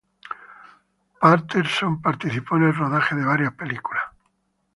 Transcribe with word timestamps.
Patterson 1.21 2.01
participó 2.01 2.55
en 2.57 2.63
el 2.63 2.75
rodaje 2.75 3.13
de 3.15 3.23
varias 3.23 3.53
películas. 3.53 4.01